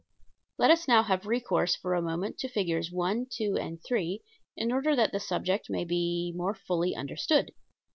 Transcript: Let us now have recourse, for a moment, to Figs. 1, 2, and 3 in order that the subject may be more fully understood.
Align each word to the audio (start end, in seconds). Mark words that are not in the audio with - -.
Let 0.57 0.71
us 0.71 0.87
now 0.87 1.03
have 1.03 1.27
recourse, 1.27 1.75
for 1.75 1.93
a 1.93 2.01
moment, 2.01 2.39
to 2.39 2.49
Figs. 2.49 2.91
1, 2.91 3.27
2, 3.29 3.57
and 3.57 3.79
3 3.83 4.23
in 4.57 4.71
order 4.71 4.95
that 4.95 5.11
the 5.11 5.19
subject 5.19 5.69
may 5.69 5.85
be 5.85 6.33
more 6.35 6.55
fully 6.55 6.95
understood. 6.95 7.51